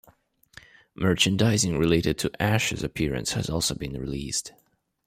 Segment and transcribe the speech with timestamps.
[0.95, 4.51] Merchandising related to Ash's appearance has also been released.